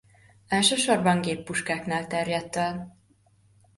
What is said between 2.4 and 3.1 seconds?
el.